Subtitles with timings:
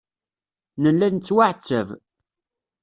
[0.81, 1.87] Nella nettwaɛettab.